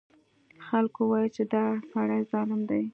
خلکو 0.67 0.99
وویل 1.03 1.29
چې 1.35 1.43
دا 1.53 1.65
سړی 1.91 2.19
ظالم 2.31 2.61
دی. 2.69 2.83